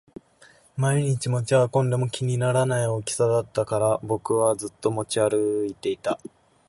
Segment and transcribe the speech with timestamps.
[0.77, 6.19] 毎日持ち運んでも気にならない大きさだったから僕はずっと持ち歩いていた